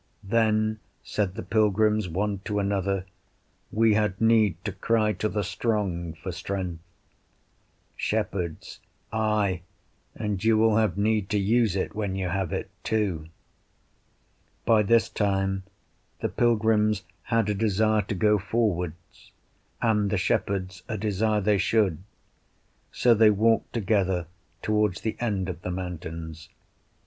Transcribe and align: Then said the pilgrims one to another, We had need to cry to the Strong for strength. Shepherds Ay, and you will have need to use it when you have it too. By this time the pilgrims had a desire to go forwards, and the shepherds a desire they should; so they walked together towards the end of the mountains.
Then 0.23 0.79
said 1.03 1.35
the 1.35 1.43
pilgrims 1.43 2.09
one 2.09 2.39
to 2.45 2.57
another, 2.57 3.05
We 3.71 3.93
had 3.93 4.19
need 4.19 4.55
to 4.65 4.71
cry 4.71 5.13
to 5.13 5.29
the 5.29 5.43
Strong 5.43 6.13
for 6.13 6.31
strength. 6.31 6.81
Shepherds 7.95 8.79
Ay, 9.13 9.61
and 10.15 10.43
you 10.43 10.57
will 10.57 10.77
have 10.77 10.97
need 10.97 11.29
to 11.29 11.37
use 11.37 11.75
it 11.75 11.93
when 11.93 12.15
you 12.15 12.29
have 12.29 12.51
it 12.51 12.71
too. 12.83 13.27
By 14.65 14.81
this 14.81 15.07
time 15.07 15.61
the 16.19 16.29
pilgrims 16.29 17.03
had 17.25 17.49
a 17.49 17.53
desire 17.53 18.01
to 18.01 18.15
go 18.15 18.39
forwards, 18.39 19.31
and 19.83 20.09
the 20.09 20.17
shepherds 20.17 20.81
a 20.87 20.97
desire 20.97 21.41
they 21.41 21.59
should; 21.59 21.99
so 22.91 23.13
they 23.13 23.29
walked 23.29 23.71
together 23.71 24.25
towards 24.63 25.01
the 25.01 25.15
end 25.19 25.47
of 25.47 25.61
the 25.61 25.69
mountains. 25.69 26.49